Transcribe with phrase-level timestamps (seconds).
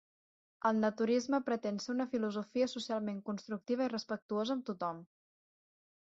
[0.67, 5.05] El naturisme pretén ser una filosofia socialment constructiva i respectuosa amb tothom.